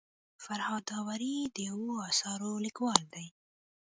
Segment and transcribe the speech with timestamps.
[0.43, 3.25] فرهاد داوري د اوو اثارو لیکوال دی.